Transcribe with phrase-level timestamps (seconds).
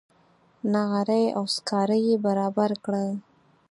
[0.73, 3.09] نغرۍ او سکاره یې برابر کړل.